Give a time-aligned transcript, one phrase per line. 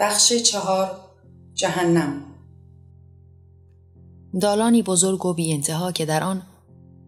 [0.00, 0.90] بخش چهار
[1.54, 2.22] جهنم
[4.40, 6.42] دالانی بزرگ و بی انتها که در آن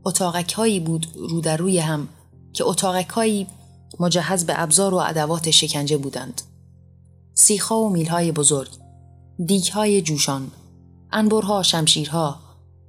[0.05, 2.09] اتاقک هایی بود رو در روی هم
[2.53, 3.47] که اتاقک هایی
[4.01, 6.43] مجهز به ابزار و ادوات شکنجه بودند.
[7.35, 8.69] سیخها و میلهای بزرگ،
[9.73, 10.51] های جوشان،
[11.13, 12.37] انبرها، شمشیرها،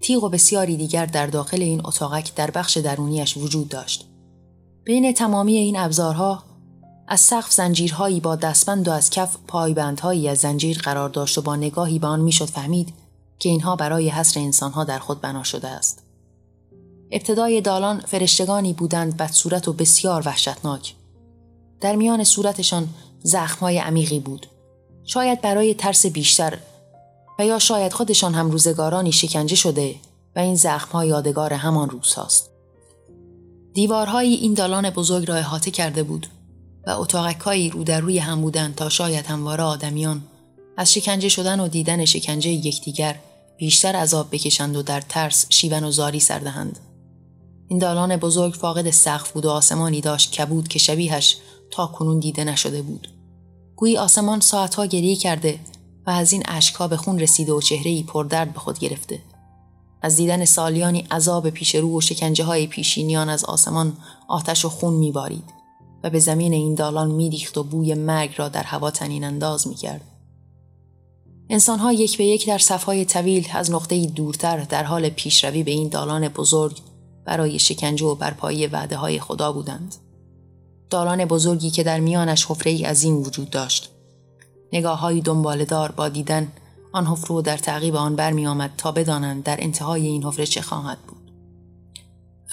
[0.01, 4.07] تیغ و بسیاری دیگر در داخل این اتاقک در بخش درونیش وجود داشت.
[4.83, 6.43] بین تمامی این ابزارها
[7.07, 11.55] از سقف زنجیرهایی با دستبند و از کف پایبندهایی از زنجیر قرار داشت و با
[11.55, 12.94] نگاهی به آن می‌شد فهمید
[13.39, 16.03] که اینها برای حصر انسانها در خود بنا شده است.
[17.11, 20.95] ابتدای دالان فرشتگانی بودند بدصورت و بسیار وحشتناک.
[21.81, 22.89] در میان صورتشان
[23.23, 24.47] زخمهای عمیقی بود.
[25.05, 26.58] شاید برای ترس بیشتر
[27.39, 29.95] و یا شاید خودشان هم روزگارانی شکنجه شده
[30.35, 32.49] و این زخمها یادگار همان روزهاست.
[33.73, 36.27] دیوارهای این دالان بزرگ را احاطه کرده بود
[36.88, 40.23] و اتاقکهایی رو در روی هم بودند تا شاید همواره آدمیان
[40.78, 43.20] از شکنجه شدن و دیدن شکنجه یکدیگر
[43.58, 46.80] بیشتر عذاب بکشند و در ترس شیون و زاری سردهند.
[47.67, 51.38] این دالان بزرگ فاقد سقف بود و آسمانی داشت کبود که شبیهش
[51.72, 53.08] تا کنون دیده نشده بود.
[53.75, 55.59] گویی آسمان ساعتها گریه کرده
[56.08, 59.20] و از این اشکها به خون رسیده و چهرهی پردرد به خود گرفته.
[60.02, 63.97] از دیدن سالیانی عذاب پیش رو و شکنجه های پیشینیان از آسمان
[64.28, 65.62] آتش و خون میبارید
[66.04, 70.02] و به زمین این دالان میریخت و بوی مرگ را در هوا تنین انداز می‌کرد.
[71.50, 75.90] انسانها یک به یک در صفهای طویل از نقطه دورتر در حال پیشروی به این
[75.90, 76.78] دالان بزرگ
[77.26, 79.96] برای شکنجه و برپایی وعده های خدا بودند.
[80.90, 83.90] دالان بزرگی که در میانش حفره ای عظیم وجود داشت.
[84.74, 86.52] نگاه های دنبالدار با دیدن
[86.92, 90.98] آن حفره در تعقیب آن برمی آمد تا بدانند در انتهای این حفره چه خواهد
[91.08, 91.31] بود.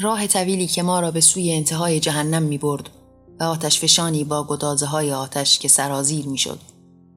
[0.00, 2.90] راه طویلی که ما را به سوی انتهای جهنم می برد
[3.40, 6.58] و آتش فشانی با گدازه های آتش که سرازیر می شد.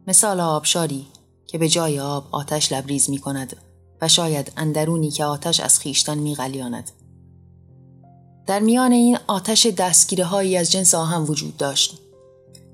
[0.08, 1.06] مثال آبشاری
[1.48, 3.56] که به جای آب آتش لبریز می کند
[4.02, 6.92] و شاید اندرونی که آتش از خیشتن می غلیاند.
[8.48, 11.98] در میان این آتش دستگیره هایی از جنس آهن وجود داشت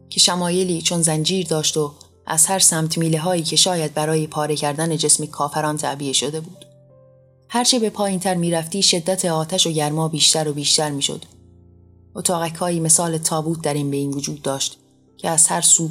[0.09, 1.91] که شمایلی چون زنجیر داشت و
[2.25, 6.65] از هر سمت میله هایی که شاید برای پاره کردن جسم کافران تعبیه شده بود.
[7.49, 11.25] هرچه به پایین تر می‌رفتی شدت آتش و گرما بیشتر و بیشتر می‌شد.
[12.15, 14.77] اتاقک هایی مثال تابوت در این بین وجود داشت
[15.17, 15.89] که از هر سو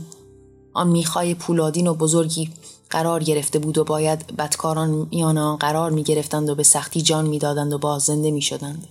[0.74, 2.50] آن میخای پولادین و بزرگی
[2.90, 7.26] قرار گرفته بود و باید بدکاران میان آن قرار می گرفتند و به سختی جان
[7.26, 8.86] می‌دادند و باز زنده می شدند.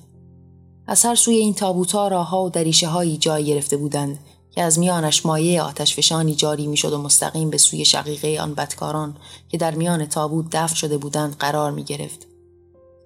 [0.88, 4.20] از هر سوی این تابوتها راهها و دریشه هایی جای گرفته بودند
[4.52, 9.16] که از میانش مایه آتش فشانی جاری می‌شد و مستقیم به سوی شقیقه آن بدکاران
[9.50, 12.28] که در میان تابوت دفن شده بودند قرار می گرفت.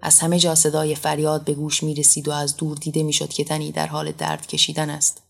[0.01, 3.29] از همه جا صدای فریاد به گوش می رسید و از دور دیده می شد
[3.29, 5.21] که تنی در حال درد کشیدن است.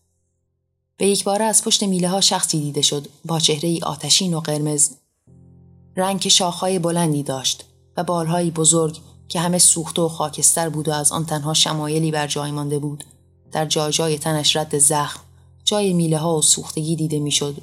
[0.96, 4.40] به یک بار از پشت میله ها شخصی دیده شد با چهره ای آتشین و
[4.40, 4.90] قرمز.
[5.96, 7.64] رنگ شاخهای بلندی داشت
[7.96, 12.26] و بالهایی بزرگ که همه سوخته و خاکستر بود و از آن تنها شمایلی بر
[12.26, 13.04] جای مانده بود.
[13.52, 15.20] در جای جای تنش رد زخم
[15.64, 17.56] جای میله ها و سوختگی دیده می‌شد.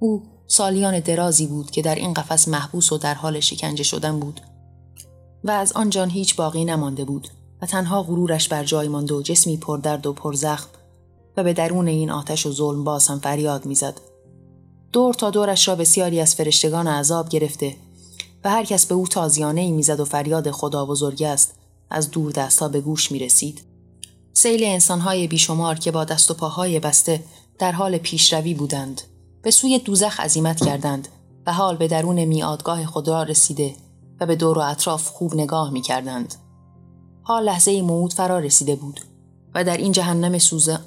[0.00, 4.40] او سالیان درازی بود که در این قفس محبوس و در حال شکنجه شدن بود
[5.44, 7.28] و از آن جان هیچ باقی نمانده بود
[7.62, 10.68] و تنها غرورش بر جای مانده و جسمی پردرد و پرزخم
[11.36, 14.00] و به درون این آتش و ظلم باز هم فریاد می‌زد.
[14.92, 17.76] دور تا دورش را بسیاری از فرشتگان عذاب گرفته
[18.44, 21.54] و هر کس به او تازیانه ای می‌زد و فریاد خدا بزرگ است
[21.90, 23.62] از دور دستها به گوش می رسید.
[24.32, 27.24] سیل انسانهای بیشمار که با دست و پاهای بسته
[27.58, 29.02] در حال پیشروی بودند
[29.42, 31.08] به سوی دوزخ عزیمت کردند
[31.46, 33.74] و حال به درون میادگاه خدا رسیده
[34.22, 36.34] و به دور و اطراف خوب نگاه می کردند.
[37.22, 39.00] حال لحظه موعود فرا رسیده بود
[39.54, 40.38] و در این جهنم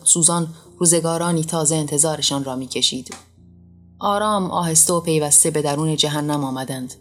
[0.03, 0.47] سوزان
[0.77, 3.15] روزگارانی تازه انتظارشان را می کشید.
[3.99, 6.93] آرام آهسته و پیوسته به درون جهنم آمدند.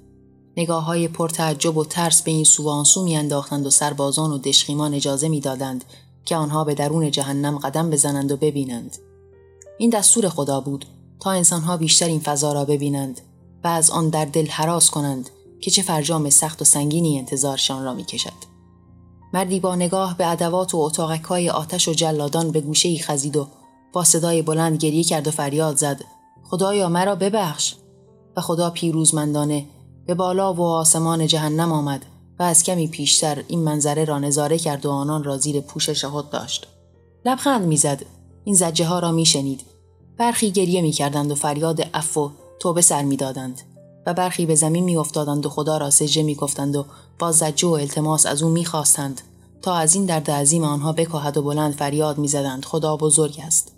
[0.57, 5.29] نگاه های پرتعجب و ترس به این سو و میانداختند و سربازان و دشخیمان اجازه
[5.29, 5.85] می‌دادند
[6.25, 8.97] که آنها به درون جهنم قدم بزنند و ببینند.
[9.79, 10.85] این دستور خدا بود
[11.21, 13.21] تا انسانها بیشتر این فضا را ببینند
[13.65, 15.31] و از آن در دل حراس کنند
[15.65, 18.33] که چه فرجام سخت و سنگینی انتظارشان را می‌کشد.
[19.33, 23.47] مردی با نگاه به ادوات و اتاقک آتش و جلادان به گوشه ای خزید و
[23.93, 26.05] با صدای بلند گریه کرد و فریاد زد
[26.43, 27.75] خدایا مرا ببخش
[28.37, 29.67] و خدا پیروزمندانه
[30.07, 32.07] به بالا و آسمان جهنم آمد
[32.39, 36.31] و از کمی پیشتر این منظره را نظاره کرد و آنان را زیر پوشش خود
[36.31, 36.67] داشت.
[37.25, 38.05] لبخند می‌زد.
[38.45, 39.61] این زجه ها را میشنید.
[40.19, 43.74] برخی گریه می‌کردند و فریاد اف و توبه سر می‌دادند
[44.07, 46.85] و برخی به زمین میافتادند و خدا را سجده می‌گفتند و
[47.19, 49.21] با زجه و التماس از او می‌خواستند
[49.63, 53.75] تا از این درد عظیم آنها بکاهد و بلند فریاد می‌زدند خدا بزرگ است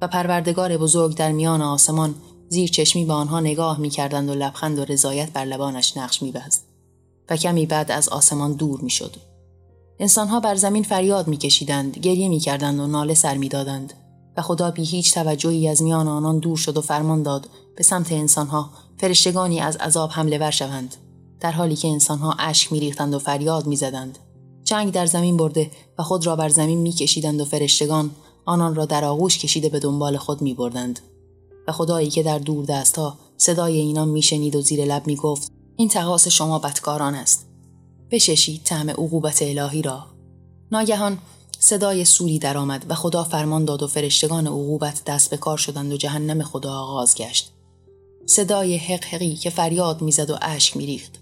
[0.00, 2.14] و پروردگار بزرگ در میان آسمان
[2.48, 6.32] زیر چشمی به آنها نگاه می کردند و لبخند و رضایت بر لبانش نقش می
[6.32, 6.60] بزد.
[7.30, 9.16] و کمی بعد از آسمان دور می شد.
[9.98, 13.92] انسانها بر زمین فریاد می کشیدند، گریه می کردند و ناله سر می دادند.
[14.36, 18.12] و خدا بی هیچ توجهی از میان آنان دور شد و فرمان داد به سمت
[18.12, 20.96] انسانها فرشتگانی از عذاب حمله ور شوند.
[21.40, 24.18] در حالی که انسانها اشک میریختند و فریاد می‌زدند.
[24.64, 28.10] چنگ در زمین برده و خود را بر زمین میکشیدند و فرشتگان
[28.44, 31.00] آنان را در آغوش کشیده به دنبال خود میبردند.
[31.68, 36.28] و خدایی که در دور دستها صدای اینان میشنید و زیر لب می‌گفت این تقاس
[36.28, 37.46] شما بدکاران است.
[38.10, 40.06] بششید طعم عقوبت الهی را.
[40.72, 41.18] ناگهان
[41.64, 45.96] صدای سوری درآمد و خدا فرمان داد و فرشتگان عقوبت دست به کار شدند و
[45.96, 47.52] جهنم خدا آغاز گشت.
[48.26, 51.18] صدای حقحقی که فریاد می‌زد و اشک میریخت.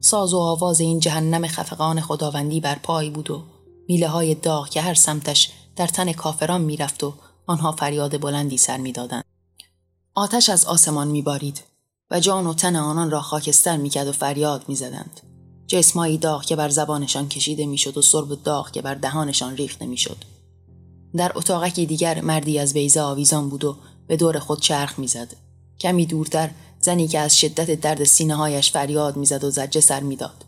[0.00, 3.42] ساز و آواز این جهنم خفقان خداوندی بر پای بود و
[3.88, 7.14] میله های داغ که هر سمتش در تن کافران می‌رفت و
[7.46, 9.24] آنها فریاد بلندی سر می‌دادند.
[10.14, 11.62] آتش از آسمان میبارید
[12.10, 15.20] و جان و تن آنان را خاکستر می‌کرد و فریاد می‌زدند.
[15.66, 20.16] جسمایی داغ که بر زبانشان کشیده می‌شد و سرب داغ که بر دهانشان ریخته می‌شد.
[21.16, 23.76] در اتاقکی دیگر مردی از بیزه آویزان بود و
[24.06, 25.36] به دور خود چرخ می‌زد.
[25.80, 26.50] کمی دورتر
[26.80, 30.44] زنی که از شدت درد سینه هایش فریاد می‌زد و زجه سر می‌داد.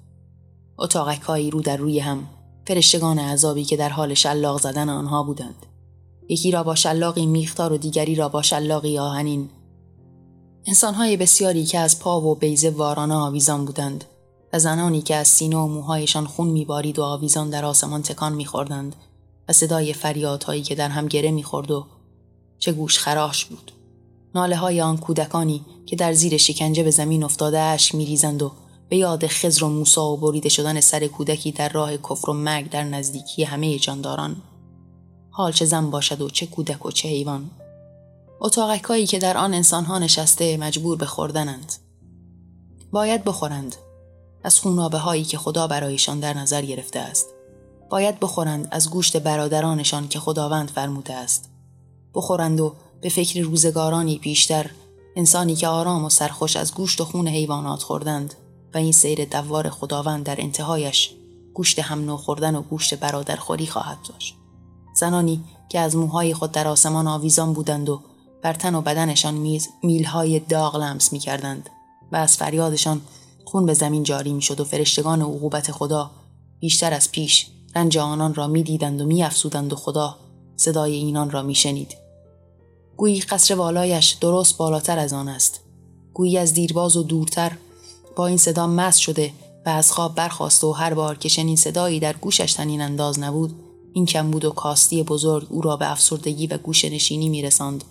[0.79, 2.27] اتاقکهایی رو در روی هم
[2.67, 5.67] فرشتگان عذابی که در حال شلاق زدن آنها بودند.
[6.29, 9.49] یکی را با شلاقی میختار و دیگری را با شلاقی آهنین.
[10.67, 14.05] انسانهای بسیاری که از پا و بیزه وارانه آویزان بودند.
[14.55, 18.97] و زنانی که از سینه و موهایشان خون میبارید و آویزان در آسمان تکان میخوردند
[19.49, 21.87] و صدای فریادهایی که در هم گره می‌خورد و
[22.59, 23.73] چه گوش خراش بود.
[24.35, 28.53] ناله های آن کودکانی که در زیر شکنجه به زمین افتاده اش میریزند و
[28.89, 32.71] به یاد خزر و موسا و بریده شدن سر کودکی در راه کفر و مرگ
[32.71, 34.37] در نزدیکی همه جانداران.
[35.31, 37.51] حال چه زن باشد و چه کودک و چه حیوان.
[38.41, 41.73] اتاقکایی که در آن انسانها نشسته مجبور به خوردنند.
[42.93, 43.77] باید بخورند.
[44.45, 47.27] از خونابه هایی که خدا برایشان در نظر گرفته است.
[47.91, 51.51] باید بخورند از گوشت برادرانشان که خداوند فرموده است.
[52.15, 54.71] بخورند و به فکر روزگارانی بیشتر
[55.17, 58.35] انسانی که آرام و سرخوش از گوشت و خون حیوانات خوردند
[58.75, 61.11] و این سیر دوار خداوند در انتهایش
[61.55, 64.37] گوشت هم نو خوردن و گوشت برادرخوری خواهد داشت.
[64.95, 68.03] زنانی که از موهای خود در آسمان آویزان بودند و
[68.43, 71.71] بر تن و بدنشان میز میلهای داغ لمس می کردند
[72.13, 73.01] و از فریادشان
[73.45, 76.11] خون به زمین جاری می شد و فرشتگان عقوبت خدا
[76.61, 80.17] بیشتر از پیش رنج آنان را می دیدند و می افسودند و خدا
[80.57, 81.97] صدای اینان را می شنید.
[82.97, 85.61] گویی قصر والایش درست بالاتر از آن است.
[86.15, 87.53] گویی از دیرباز و دورتر
[88.17, 89.33] با این صدا مست شده
[89.67, 93.55] و از خواب برخواست و هر بار که چنین صدایی در گوشش تنین انداز نبود
[93.93, 97.85] این کم بود و کاستی بزرگ او را به افسردگی و گوش نشینی می رساند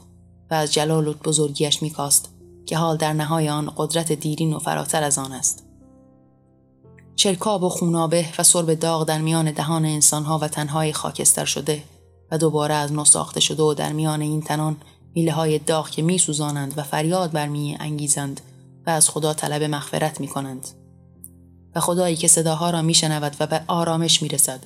[0.51, 2.29] و از جلال و بزرگیش می کاست
[2.65, 5.63] که حال در نهای آن قدرت دیرین و فراتر از آن است.
[7.15, 11.83] چرکاب و خونابه و سرب داغ در میان دهان انسانها و تنهای خاکستر شده
[12.31, 14.77] و دوباره از نو ساخته شده و در میان این تنان
[15.15, 18.41] میله های داغ که می سوزانند و فریاد برمی انگیزند
[18.87, 20.67] و از خدا طلب مغفرت می کنند.
[21.75, 22.95] و خدایی که صداها را می
[23.39, 24.59] و به آرامش می رسد.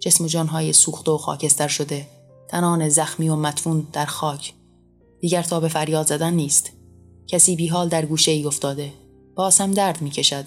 [0.00, 2.06] جسم جانهای سوخته و خاکستر شده
[2.48, 4.52] تنان زخمی و مدفون در خاک
[5.20, 6.72] دیگر تا به فریاد زدن نیست
[7.28, 8.92] کسی بیحال در گوشه ای افتاده
[9.34, 10.44] باز هم درد می کشد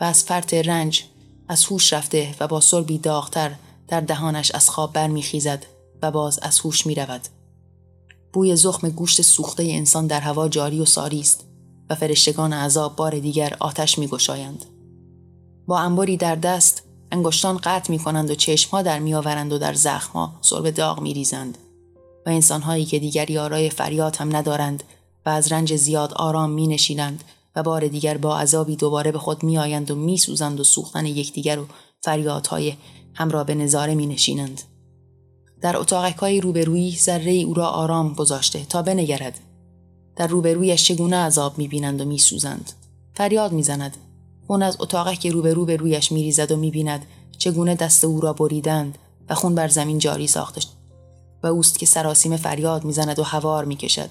[0.00, 1.04] و از فرط رنج
[1.48, 3.54] از هوش رفته و با سربی داغتر
[3.88, 5.66] در دهانش از خواب برمیخیزد
[6.02, 7.20] و باز از هوش می رود.
[8.32, 11.44] بوی زخم گوشت سوخته انسان در هوا جاری و ساری است
[11.90, 14.64] و فرشتگان عذاب بار دیگر آتش می گشایند.
[15.66, 16.82] با انباری در دست
[17.12, 21.14] انگشتان قطع می کنند و چشمها در می آورند و در زخمها سرب داغ می
[21.14, 21.58] ریزند
[22.26, 24.84] و انسانهایی که دیگر یارای فریاد هم ندارند
[25.28, 27.24] از رنج زیاد آرام می نشینند
[27.56, 31.06] و بار دیگر با عذابی دوباره به خود می آیند و می سوزند و سوختن
[31.06, 31.66] یکدیگر و
[32.02, 32.74] فریادهای
[33.14, 34.62] هم را به نظاره می نشینند.
[35.60, 39.40] در اتاقکهای روبرویی ذره او را آرام گذاشته تا بنگرد.
[40.16, 42.72] در روبرویش چگونه عذاب می‌بینند و میسوزند؟
[43.14, 43.96] فریاد می‌زند.
[44.46, 47.06] خون از اتاقک روبرو به رویش میریزد و می‌بیند
[47.38, 50.60] چگونه دست او را بریدند و خون بر زمین جاری ساخته
[51.42, 54.10] و اوست که سراسیم فریاد می‌زند و هوار می‌کشد.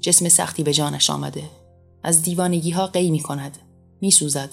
[0.00, 1.42] جسم سختی به جانش آمده.
[2.02, 3.58] از دیوانگی ها قی می کند
[4.00, 4.50] می سوزد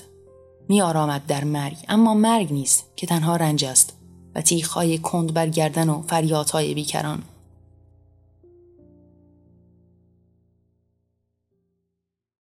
[0.69, 1.77] می آرامد در مرگ.
[1.87, 3.97] اما مرگ نیست که تنها رنج است
[4.35, 7.23] و تیخهای کند بر گردن و فریادهای بیکران.